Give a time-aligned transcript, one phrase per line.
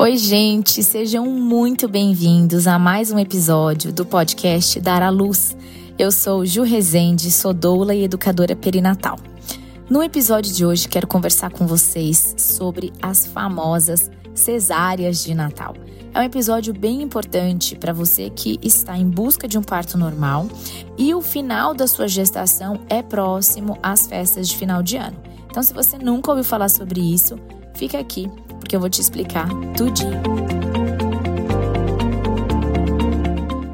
[0.00, 5.54] Oi, gente, sejam muito bem-vindos a mais um episódio do podcast Dar à Luz.
[5.98, 9.18] Eu sou Ju Rezende, sou doula e educadora perinatal.
[9.90, 15.74] No episódio de hoje, quero conversar com vocês sobre as famosas cesáreas de Natal.
[16.14, 20.48] É um episódio bem importante para você que está em busca de um parto normal
[20.96, 25.27] e o final da sua gestação é próximo às festas de final de ano.
[25.50, 27.38] Então, se você nunca ouviu falar sobre isso,
[27.74, 30.20] fica aqui porque eu vou te explicar tudinho.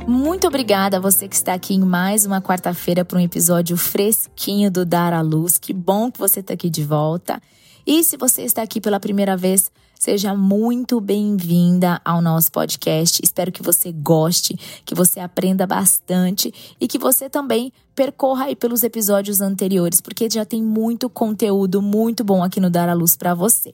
[0.06, 4.70] Muito obrigada a você que está aqui em mais uma quarta-feira para um episódio fresquinho
[4.70, 5.58] do Dar à Luz.
[5.58, 7.40] Que bom que você está aqui de volta.
[7.86, 9.70] E se você está aqui pela primeira vez,
[10.04, 13.22] seja muito bem-vinda ao nosso podcast.
[13.24, 14.54] Espero que você goste,
[14.84, 20.44] que você aprenda bastante e que você também percorra aí pelos episódios anteriores, porque já
[20.44, 23.72] tem muito conteúdo muito bom aqui no Dar à Luz para você.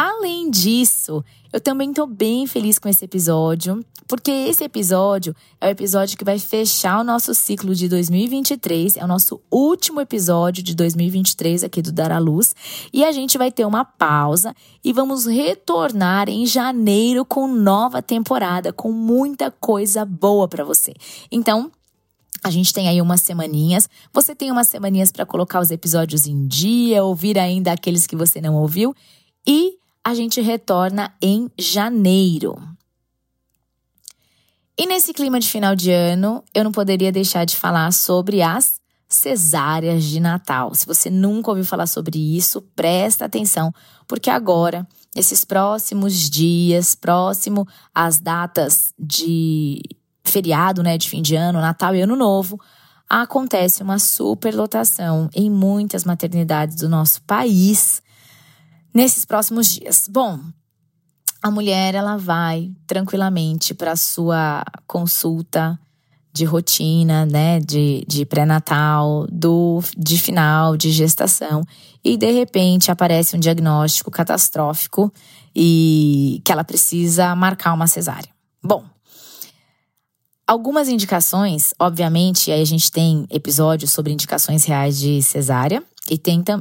[0.00, 5.70] Além disso, eu também tô bem feliz com esse episódio, porque esse episódio é o
[5.70, 10.72] episódio que vai fechar o nosso ciclo de 2023, é o nosso último episódio de
[10.76, 12.54] 2023 aqui do Dar à Luz,
[12.92, 14.54] e a gente vai ter uma pausa
[14.84, 20.94] e vamos retornar em janeiro com nova temporada, com muita coisa boa para você.
[21.28, 21.72] Então,
[22.44, 23.90] a gente tem aí umas semaninhas.
[24.12, 28.40] Você tem umas semaninhas para colocar os episódios em dia, ouvir ainda aqueles que você
[28.40, 28.94] não ouviu.
[29.44, 29.76] E
[30.08, 32.56] a gente retorna em janeiro.
[34.74, 38.80] E nesse clima de final de ano, eu não poderia deixar de falar sobre as
[39.06, 40.74] cesáreas de Natal.
[40.74, 43.70] Se você nunca ouviu falar sobre isso, presta atenção,
[44.06, 49.82] porque agora, nesses próximos dias, próximo às datas de
[50.24, 52.58] feriado, né, de fim de ano, Natal e Ano Novo,
[53.06, 58.00] acontece uma superlotação em muitas maternidades do nosso país
[58.98, 60.08] nesses próximos dias.
[60.10, 60.40] Bom,
[61.40, 65.78] a mulher ela vai tranquilamente para sua consulta
[66.32, 71.62] de rotina, né, de, de pré-natal, do de final de gestação
[72.04, 75.12] e de repente aparece um diagnóstico catastrófico
[75.54, 78.30] e que ela precisa marcar uma cesárea.
[78.60, 78.84] Bom,
[80.48, 86.18] algumas indicações, obviamente, aí a gente tem episódios sobre indicações reais de cesárea, e,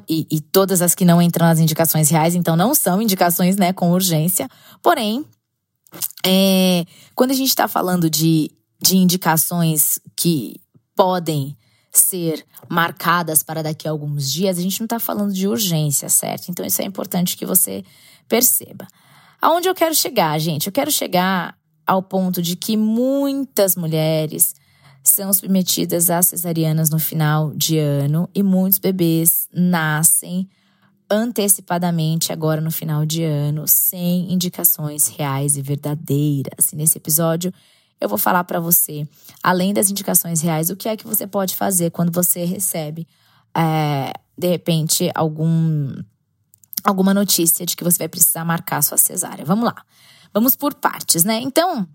[0.10, 3.72] e, e todas as que não entram nas indicações reais, então não são indicações né,
[3.72, 4.50] com urgência.
[4.84, 5.26] Porém,
[6.26, 10.60] é, quando a gente está falando de, de indicações que
[10.94, 11.56] podem
[11.90, 16.50] ser marcadas para daqui a alguns dias, a gente não está falando de urgência, certo?
[16.50, 17.86] Então isso é importante que você
[18.28, 18.86] perceba.
[19.42, 20.68] Aonde eu quero chegar, gente?
[20.68, 24.54] Eu quero chegar ao ponto de que muitas mulheres
[25.02, 30.50] são submetidas a cesarianas no final de ano e muitos bebês nascem
[31.10, 36.74] antecipadamente agora no final de ano, sem indicações reais e verdadeiras.
[36.74, 37.54] E nesse episódio
[38.00, 39.08] eu vou falar para você,
[39.42, 43.08] além das indicações reais, o que é que você pode fazer quando você recebe,
[43.56, 45.96] é, de repente, algum,
[46.84, 49.44] alguma notícia de que você vai precisar marcar sua cesárea.
[49.44, 49.84] Vamos lá.
[50.34, 51.40] Vamos por partes, né?
[51.42, 51.88] Então,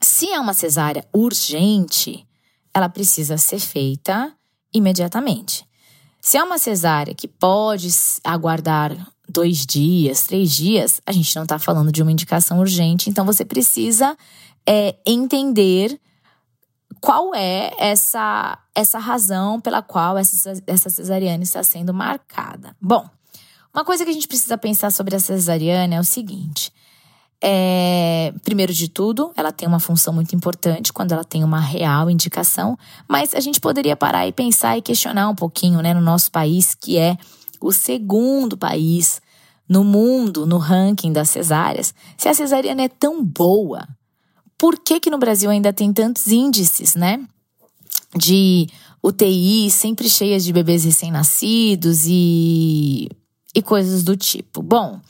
[0.00, 2.26] se é uma cesárea urgente,
[2.74, 4.32] ela precisa ser feita
[4.72, 5.66] imediatamente.
[6.20, 7.88] Se é uma cesárea que pode
[8.24, 8.94] aguardar
[9.28, 13.44] dois dias, três dias, a gente não está falando de uma indicação urgente, então você
[13.44, 14.16] precisa
[14.66, 16.00] é, entender
[17.00, 22.76] qual é essa, essa razão pela qual essa, essa cesariana está sendo marcada.
[22.80, 23.08] Bom,
[23.72, 26.72] uma coisa que a gente precisa pensar sobre a cesariana é o seguinte:
[27.42, 32.10] é, primeiro de tudo, ela tem uma função muito importante quando ela tem uma real
[32.10, 36.30] indicação, mas a gente poderia parar e pensar e questionar um pouquinho, né, no nosso
[36.30, 37.16] país, que é
[37.60, 39.20] o segundo país
[39.68, 43.86] no mundo, no ranking das cesáreas, se a cesariana é tão boa,
[44.56, 47.20] por que que no Brasil ainda tem tantos índices, né,
[48.16, 48.66] de
[49.02, 53.08] UTI sempre cheias de bebês recém-nascidos e,
[53.54, 54.62] e coisas do tipo?
[54.62, 55.00] Bom,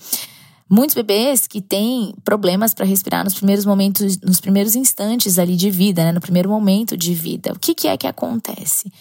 [0.68, 5.70] Muitos bebês que têm problemas para respirar nos primeiros momentos, nos primeiros instantes ali de
[5.70, 6.10] vida, né?
[6.10, 7.52] no primeiro momento de vida.
[7.52, 8.92] O que, que é que acontece?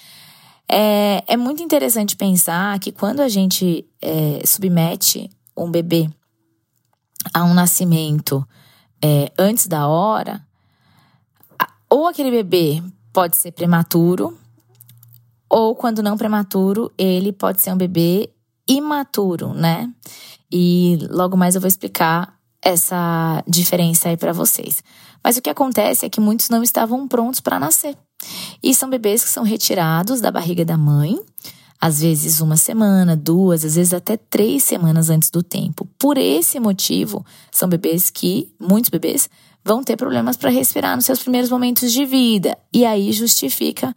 [0.70, 6.08] É, é muito interessante pensar que quando a gente é, submete um bebê
[7.34, 8.48] a um nascimento
[9.02, 10.46] é, antes da hora,
[11.90, 14.38] ou aquele bebê pode ser prematuro,
[15.50, 18.30] ou quando não prematuro, ele pode ser um bebê
[18.68, 19.92] imaturo, né?
[20.52, 24.84] E logo mais eu vou explicar essa diferença aí para vocês.
[25.24, 27.98] Mas o que acontece é que muitos não estavam prontos para nascer.
[28.62, 31.20] E são bebês que são retirados da barriga da mãe
[31.80, 35.88] às vezes uma semana, duas, às vezes até três semanas antes do tempo.
[36.00, 39.30] Por esse motivo, são bebês que, muitos bebês,
[39.64, 42.58] vão ter problemas para respirar nos seus primeiros momentos de vida.
[42.74, 43.96] E aí justifica,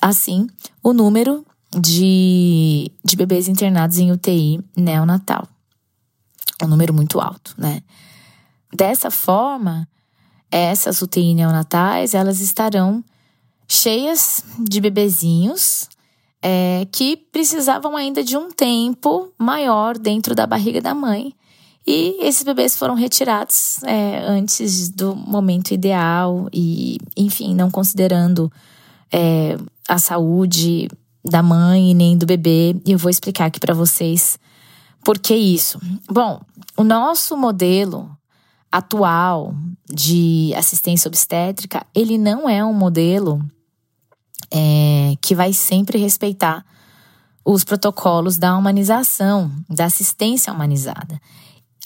[0.00, 0.46] assim,
[0.82, 1.44] o número
[1.76, 5.48] de, de bebês internados em UTI neonatal.
[6.64, 7.82] Um número muito alto, né?
[8.72, 9.88] Dessa forma,
[10.50, 13.04] essas UTI neonatais, elas estarão
[13.68, 15.88] cheias de bebezinhos
[16.42, 21.34] é, que precisavam ainda de um tempo maior dentro da barriga da mãe.
[21.86, 28.50] E esses bebês foram retirados é, antes do momento ideal e, enfim, não considerando
[29.12, 29.56] é,
[29.88, 30.88] a saúde
[31.24, 32.76] da mãe nem do bebê.
[32.86, 34.38] E eu vou explicar aqui para vocês
[35.04, 35.78] por que isso.
[36.10, 36.40] Bom,
[36.76, 38.10] o nosso modelo
[38.70, 39.54] atual
[39.86, 43.40] de assistência obstétrica, ele não é um modelo
[44.50, 46.64] é, que vai sempre respeitar
[47.44, 51.20] os protocolos da humanização, da assistência humanizada.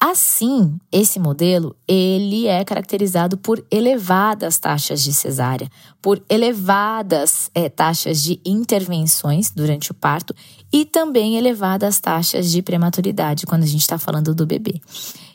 [0.00, 5.69] Assim, esse modelo ele é caracterizado por elevadas taxas de cesárea,
[6.00, 10.32] por elevadas é, taxas de intervenções durante o parto
[10.73, 14.81] e também elevadas taxas de prematuridade quando a gente está falando do bebê.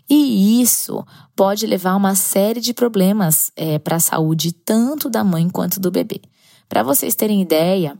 [0.09, 5.23] E isso pode levar a uma série de problemas é, para a saúde tanto da
[5.23, 6.21] mãe quanto do bebê.
[6.67, 7.97] Para vocês terem ideia,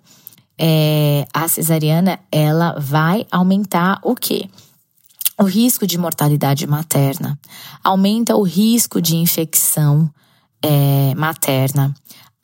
[0.57, 4.49] é, a cesariana ela vai aumentar o quê?
[5.39, 7.39] O risco de mortalidade materna,
[7.83, 10.11] aumenta o risco de infecção
[10.61, 11.93] é, materna.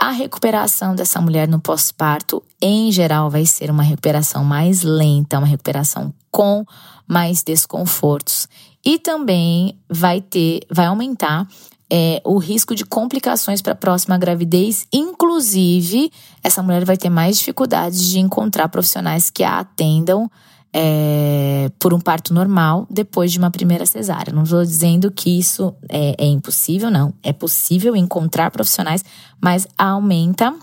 [0.01, 5.45] A recuperação dessa mulher no pós-parto, em geral, vai ser uma recuperação mais lenta, uma
[5.45, 6.65] recuperação com
[7.05, 8.47] mais desconfortos.
[8.85, 11.45] E também vai ter, vai aumentar
[11.91, 14.87] é, o risco de complicações para a próxima gravidez.
[14.93, 16.09] Inclusive,
[16.41, 20.31] essa mulher vai ter mais dificuldades de encontrar profissionais que a atendam
[20.73, 24.33] é, por um parto normal depois de uma primeira cesárea.
[24.33, 27.13] Não estou dizendo que isso é, é impossível, não.
[27.23, 29.03] É possível encontrar profissionais,
[29.41, 30.53] mas aumenta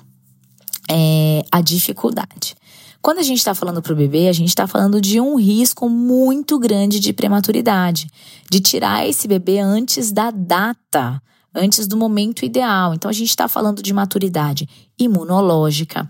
[0.90, 2.54] é, a dificuldade.
[3.02, 5.88] Quando a gente está falando para o bebê, a gente está falando de um risco
[5.88, 8.08] muito grande de prematuridade,
[8.50, 11.22] de tirar esse bebê antes da data,
[11.54, 12.94] antes do momento ideal.
[12.94, 14.68] Então a gente está falando de maturidade
[14.98, 16.08] imunológica,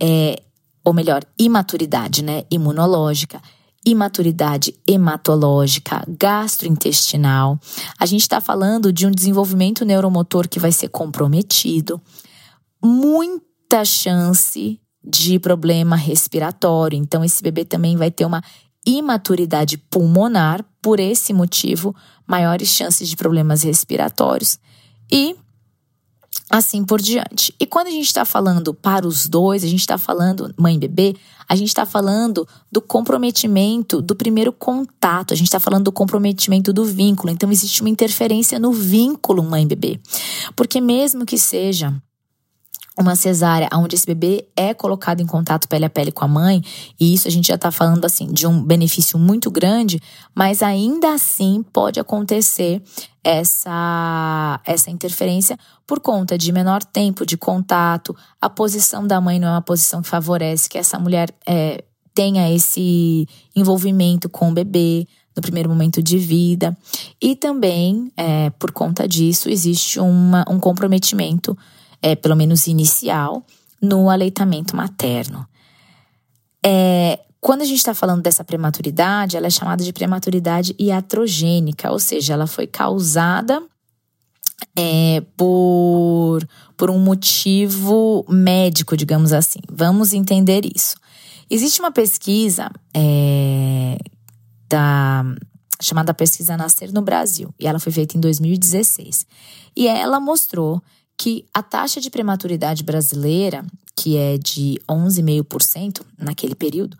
[0.00, 0.42] é,
[0.84, 2.44] ou melhor, imaturidade, né?
[2.50, 3.40] Imunológica,
[3.84, 7.58] imaturidade hematológica, gastrointestinal.
[7.98, 12.00] A gente está falando de um desenvolvimento neuromotor que vai ser comprometido,
[12.82, 16.98] muita chance de problema respiratório.
[16.98, 18.42] Então, esse bebê também vai ter uma
[18.86, 21.94] imaturidade pulmonar, por esse motivo,
[22.26, 24.58] maiores chances de problemas respiratórios
[25.12, 25.36] e
[26.50, 27.54] assim por diante.
[27.60, 30.78] E quando a gente está falando para os dois, a gente está falando mãe e
[30.78, 31.16] bebê,
[31.48, 36.72] a gente está falando do comprometimento do primeiro contato, a gente está falando do comprometimento
[36.72, 37.32] do vínculo.
[37.32, 40.00] Então, existe uma interferência no vínculo mãe e bebê.
[40.56, 41.94] Porque, mesmo que seja
[43.02, 46.62] uma cesárea onde esse bebê é colocado em contato pele a pele com a mãe,
[46.98, 50.00] e isso a gente já está falando assim de um benefício muito grande,
[50.34, 52.82] mas ainda assim pode acontecer
[53.22, 59.48] essa, essa interferência por conta de menor tempo de contato, a posição da mãe não
[59.48, 65.06] é uma posição que favorece que essa mulher é, tenha esse envolvimento com o bebê
[65.34, 66.76] no primeiro momento de vida,
[67.20, 71.56] e também é, por conta disso existe uma, um comprometimento
[72.02, 73.44] é, pelo menos inicial,
[73.80, 75.46] no aleitamento materno.
[76.64, 81.98] É, quando a gente está falando dessa prematuridade, ela é chamada de prematuridade iatrogênica, ou
[81.98, 83.62] seja, ela foi causada
[84.76, 89.60] é, por, por um motivo médico, digamos assim.
[89.70, 90.96] Vamos entender isso.
[91.48, 93.98] Existe uma pesquisa é,
[94.68, 95.24] da,
[95.80, 99.26] chamada Pesquisa Nascer no Brasil, e ela foi feita em 2016.
[99.74, 100.82] E ela mostrou
[101.20, 103.62] que a taxa de prematuridade brasileira,
[103.94, 106.96] que é de 11,5% naquele período,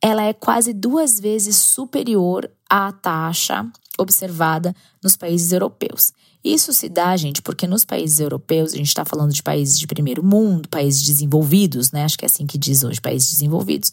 [0.00, 3.66] ela é quase duas vezes superior à taxa
[3.98, 6.12] observada nos países europeus.
[6.44, 9.88] Isso se dá, gente, porque nos países europeus, a gente está falando de países de
[9.88, 12.04] primeiro mundo, países desenvolvidos, né?
[12.04, 13.92] Acho que é assim que diz hoje, países desenvolvidos.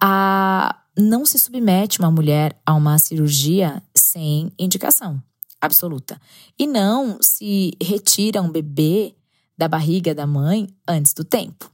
[0.00, 5.22] A, não se submete uma mulher a uma cirurgia sem indicação
[5.62, 6.20] absoluta.
[6.58, 9.14] E não se retira um bebê
[9.56, 11.70] da barriga da mãe antes do tempo.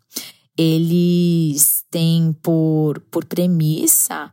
[0.57, 4.31] Eles têm por, por premissa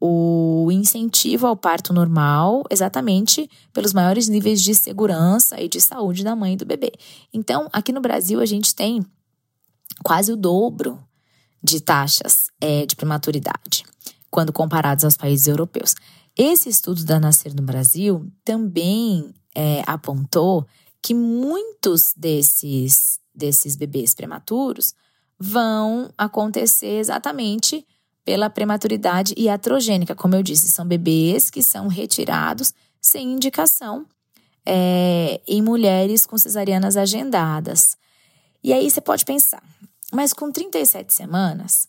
[0.00, 6.36] o incentivo ao parto normal, exatamente pelos maiores níveis de segurança e de saúde da
[6.36, 6.92] mãe e do bebê.
[7.32, 9.04] Então, aqui no Brasil, a gente tem
[10.04, 11.02] quase o dobro
[11.62, 13.84] de taxas é, de prematuridade,
[14.30, 15.94] quando comparados aos países europeus.
[16.38, 20.64] Esse estudo da Nascer no Brasil também é, apontou
[21.02, 24.94] que muitos desses, desses bebês prematuros
[25.36, 27.84] vão acontecer exatamente
[28.24, 30.14] pela prematuridade iatrogênica.
[30.14, 34.06] Como eu disse, são bebês que são retirados sem indicação
[34.64, 37.96] é, em mulheres com cesarianas agendadas.
[38.62, 39.62] E aí você pode pensar,
[40.12, 41.88] mas com 37 semanas,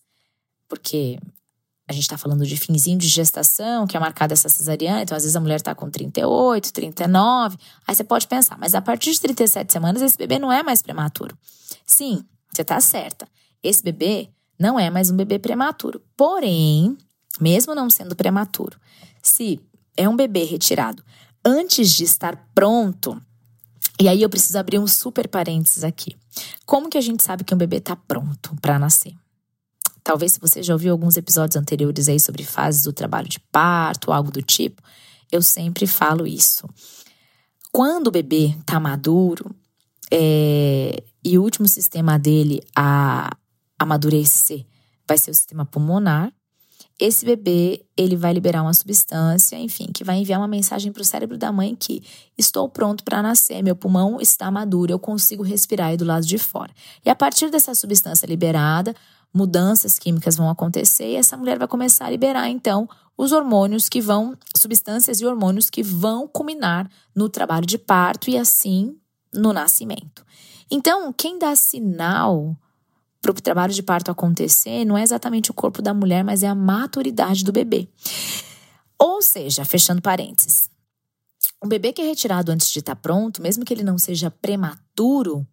[0.68, 1.20] porque
[1.89, 5.24] a gente está falando de finzinho de gestação, que é marcada essa cesariana, então às
[5.24, 7.58] vezes a mulher está com 38, 39.
[7.88, 10.84] Aí você pode pensar, mas a partir de 37 semanas esse bebê não é mais
[10.84, 11.36] prematuro.
[11.84, 13.27] Sim, você está certa.
[13.63, 14.29] Esse bebê
[14.60, 16.00] não é mais um bebê prematuro.
[16.15, 16.96] Porém,
[17.41, 18.79] mesmo não sendo prematuro,
[19.24, 19.60] se
[19.98, 21.03] é um bebê retirado
[21.43, 23.19] antes de estar pronto,
[24.00, 26.15] e aí eu preciso abrir um super parênteses aqui.
[26.67, 29.15] Como que a gente sabe que um bebê está pronto para nascer?
[30.10, 34.12] Talvez se você já ouviu alguns episódios anteriores aí sobre fases do trabalho de parto,
[34.12, 34.82] algo do tipo,
[35.32, 36.68] eu sempre falo isso.
[37.72, 39.56] Quando o bebê está maduro
[40.12, 43.30] é, e o último sistema dele a
[43.78, 44.66] amadurecer
[45.08, 46.34] vai ser o sistema pulmonar,
[47.00, 51.06] esse bebê ele vai liberar uma substância, enfim, que vai enviar uma mensagem para o
[51.06, 52.01] cérebro da mãe que
[52.36, 56.39] estou pronto para nascer, meu pulmão está maduro, eu consigo respirar aí do lado de
[56.39, 56.74] fora.
[57.06, 58.96] E a partir dessa substância liberada,
[59.33, 64.00] mudanças químicas vão acontecer e essa mulher vai começar a liberar então os hormônios que
[64.00, 68.98] vão, substâncias e hormônios que vão culminar no trabalho de parto e assim
[69.33, 70.25] no nascimento.
[70.71, 72.55] Então, quem dá sinal
[73.21, 76.48] para o trabalho de parto acontecer não é exatamente o corpo da mulher, mas é
[76.48, 77.89] a maturidade do bebê.
[78.98, 80.69] Ou seja, fechando parênteses,
[81.63, 84.31] um bebê que é retirado antes de estar tá pronto, mesmo que ele não seja
[84.31, 85.45] prematuro,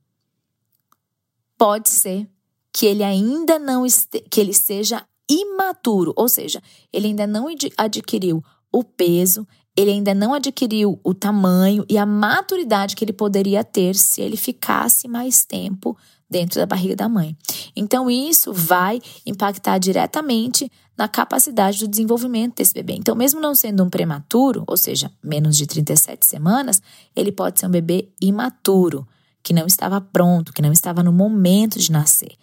[1.59, 2.29] pode ser
[2.77, 3.87] que ele ainda não
[4.31, 10.35] que ele seja imaturo, ou seja, ele ainda não adquiriu o peso, ele ainda não
[10.35, 15.97] adquiriu o tamanho e a maturidade que ele poderia ter se ele ficasse mais tempo
[16.29, 17.35] dentro da barriga da mãe.
[17.75, 22.93] Então, isso vai impactar diretamente na capacidade do desenvolvimento desse bebê.
[22.93, 26.83] Então, mesmo não sendo um prematuro, ou seja, menos de 37 semanas,
[27.15, 29.09] ele pode ser um bebê imaturo,
[29.43, 32.37] que não estava pronto, que não estava no momento de nascer.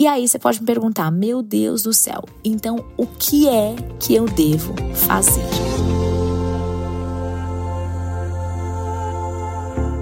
[0.00, 4.14] E aí você pode me perguntar: meu Deus do céu, então o que é que
[4.14, 5.42] eu devo fazer?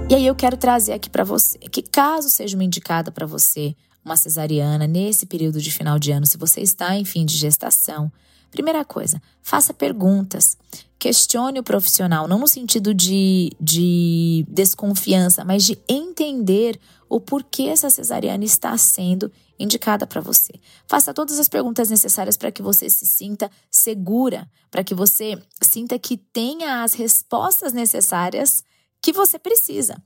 [0.07, 3.75] E aí eu quero trazer aqui para você que caso seja uma indicada para você
[4.05, 8.09] uma cesariana nesse período de final de ano, se você está em fim de gestação,
[8.51, 10.57] primeira coisa, faça perguntas.
[10.97, 17.89] Questione o profissional, não no sentido de, de desconfiança, mas de entender o porquê essa
[17.89, 20.53] cesariana está sendo indicada para você.
[20.87, 25.97] Faça todas as perguntas necessárias para que você se sinta segura, para que você sinta
[25.97, 28.63] que tenha as respostas necessárias
[29.01, 30.01] que você precisa.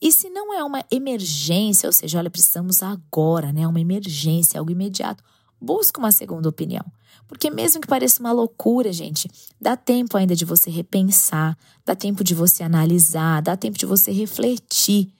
[0.00, 3.66] E se não é uma emergência, ou seja, olha, precisamos agora, né?
[3.66, 5.24] Uma emergência, algo imediato,
[5.60, 6.84] busca uma segunda opinião.
[7.26, 9.30] Porque mesmo que pareça uma loucura, gente,
[9.60, 14.12] dá tempo ainda de você repensar, dá tempo de você analisar, dá tempo de você
[14.12, 15.10] refletir.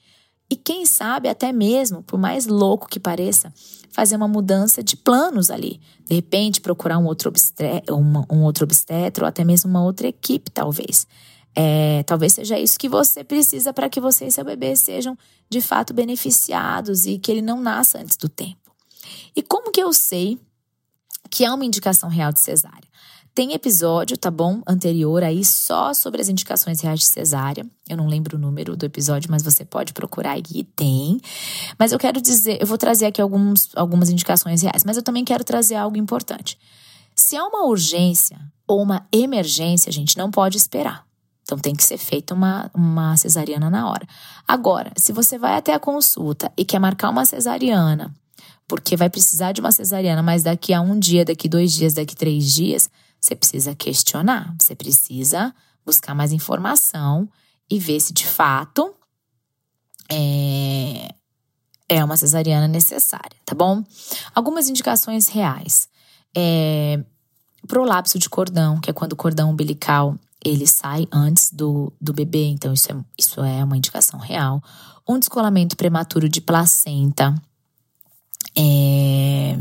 [0.51, 3.53] E quem sabe até mesmo, por mais louco que pareça,
[3.91, 5.81] fazer uma mudança de planos ali.
[6.05, 10.51] De repente, procurar um outro, obstre um outro obstetra ou até mesmo uma outra equipe,
[10.51, 11.07] talvez.
[11.57, 15.17] É, talvez seja isso que você precisa para que você e seu bebê sejam
[15.49, 18.75] de fato beneficiados e que ele não nasça antes do tempo.
[19.37, 20.39] E como que eu sei
[21.31, 22.84] que é uma indicação real de cesárea?
[23.35, 24.63] Tem episódio, tá bom?
[24.65, 27.67] Anterior aí só sobre as indicações reais de cesárea.
[27.89, 31.21] Eu não lembro o número do episódio, mas você pode procurar aqui, tem.
[31.77, 35.25] Mas eu quero dizer, eu vou trazer aqui alguns, algumas indicações reais, mas eu também
[35.25, 36.57] quero trazer algo importante.
[37.13, 38.39] Se é uma urgência
[38.69, 41.05] ou uma emergência, a gente não pode esperar.
[41.43, 44.07] Então tem que ser feita uma, uma cesariana na hora.
[44.47, 48.15] Agora, se você vai até a consulta e quer marcar uma cesariana,
[48.69, 52.15] porque vai precisar de uma cesariana, mas daqui a um dia, daqui dois dias, daqui
[52.15, 52.89] três dias,
[53.25, 55.55] você precisa questionar, você precisa
[55.85, 57.27] buscar mais informação
[57.71, 58.95] e ver se de fato
[60.13, 61.09] é,
[61.89, 63.83] é uma cesariana necessária, tá bom?
[64.35, 65.89] Algumas indicações reais.
[66.37, 67.03] É,
[67.67, 72.45] prolapso de cordão, que é quando o cordão umbilical ele sai antes do, do bebê,
[72.49, 74.63] então isso é, isso é uma indicação real.
[75.09, 77.35] Um descolamento prematuro de placenta.
[78.55, 79.57] É,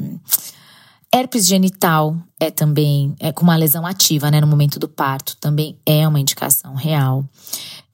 [1.13, 5.77] herpes genital é também, é com uma lesão ativa, né, no momento do parto, também
[5.85, 7.19] é uma indicação real.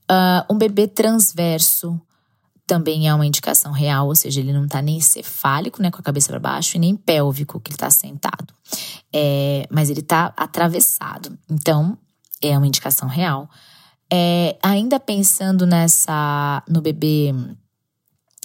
[0.09, 1.99] Uh, um bebê transverso
[2.65, 6.03] também é uma indicação real, ou seja, ele não está nem cefálico, né, com a
[6.03, 8.53] cabeça para baixo, e nem pélvico, que ele está sentado.
[9.11, 11.37] É, mas ele está atravessado.
[11.49, 11.97] Então,
[12.41, 13.49] é uma indicação real.
[14.11, 17.33] É, ainda pensando nessa no bebê,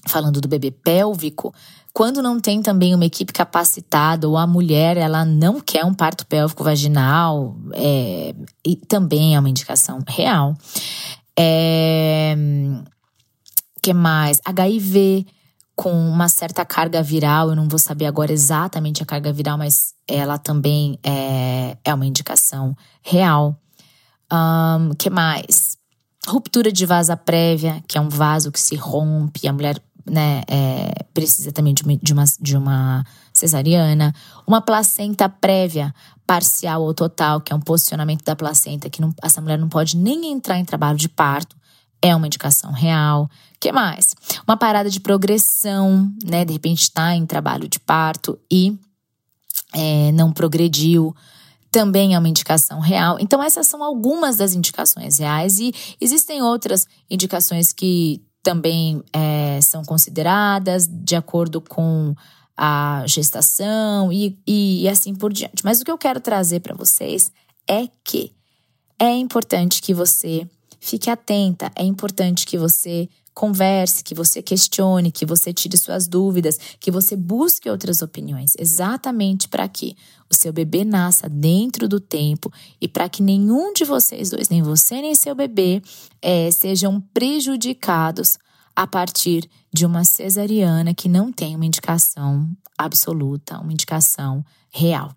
[0.06, 1.54] falando do bebê pélvico,
[1.94, 6.26] quando não tem também uma equipe capacitada ou a mulher ela não quer um parto
[6.26, 8.34] pélvico vaginal, é,
[8.66, 10.56] e também é uma indicação real.
[11.38, 12.34] É,
[13.80, 14.40] que mais?
[14.44, 15.24] HIV
[15.76, 19.94] com uma certa carga viral, eu não vou saber agora exatamente a carga viral, mas
[20.06, 23.56] ela também é, é uma indicação real.
[24.32, 25.76] Um, que mais?
[26.26, 31.04] Ruptura de vasa prévia, que é um vaso que se rompe, a mulher né, é,
[31.12, 34.14] precisa também de uma, de, uma, de uma cesariana.
[34.46, 35.94] Uma placenta prévia,
[36.26, 39.96] parcial ou total, que é um posicionamento da placenta, que não, essa mulher não pode
[39.96, 41.56] nem entrar em trabalho de parto,
[42.02, 43.30] é uma indicação real.
[43.58, 44.14] que mais?
[44.46, 46.44] Uma parada de progressão, né?
[46.44, 48.78] De repente está em trabalho de parto e
[49.72, 51.14] é, não progrediu
[51.74, 53.16] também é uma indicação real.
[53.18, 59.82] Então, essas são algumas das indicações reais, e existem outras indicações que também é, são
[59.82, 62.14] consideradas de acordo com
[62.56, 65.64] a gestação e, e, e assim por diante.
[65.64, 67.32] Mas o que eu quero trazer para vocês
[67.68, 68.32] é que
[69.00, 70.46] é importante que você
[70.78, 76.58] fique atenta, é importante que você converse, que você questione, que você tire suas dúvidas,
[76.78, 79.96] que você busque outras opiniões, exatamente para que
[80.30, 84.62] o seu bebê nasça dentro do tempo e para que nenhum de vocês dois, nem
[84.62, 85.82] você nem seu bebê,
[86.22, 88.38] é, sejam prejudicados
[88.76, 92.48] a partir de uma cesariana que não tem uma indicação
[92.78, 95.14] absoluta, uma indicação real.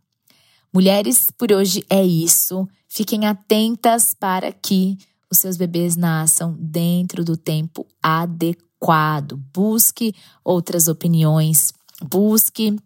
[0.73, 2.67] Mulheres, por hoje é isso.
[2.87, 4.97] Fiquem atentas para que
[5.31, 9.39] os seus bebês nasçam dentro do tempo adequado.
[9.53, 12.77] Busque outras opiniões, busque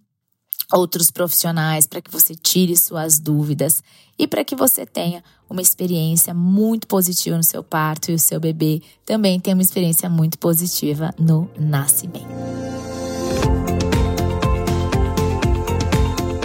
[0.72, 3.84] outros profissionais para que você tire suas dúvidas
[4.18, 8.40] e para que você tenha uma experiência muito positiva no seu parto e o seu
[8.40, 12.30] bebê também tenha uma experiência muito positiva no nascimento.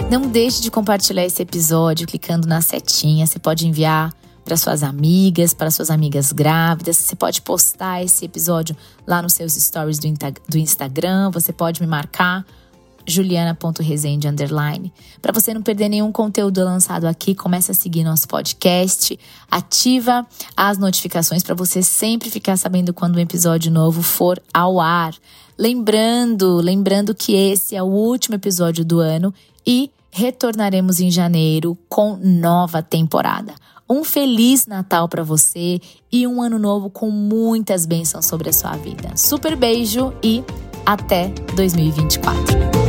[0.09, 3.27] Não deixe de compartilhar esse episódio clicando na setinha.
[3.27, 4.13] Você pode enviar
[4.47, 6.95] para suas amigas, para suas amigas grávidas.
[6.95, 10.07] Você pode postar esse episódio lá nos seus stories do,
[10.47, 11.29] do Instagram.
[11.31, 12.45] Você pode me marcar
[13.05, 14.93] juliana.resende underline.
[15.21, 19.19] Para você não perder nenhum conteúdo lançado aqui, comece a seguir nosso podcast,
[19.51, 25.13] ativa as notificações para você sempre ficar sabendo quando um episódio novo for ao ar.
[25.57, 29.33] Lembrando, lembrando que esse é o último episódio do ano
[29.65, 33.53] e retornaremos em janeiro com nova temporada.
[33.89, 35.79] Um feliz Natal para você
[36.11, 39.15] e um ano novo com muitas bênçãos sobre a sua vida.
[39.15, 40.43] Super beijo e
[40.85, 42.86] até 2024.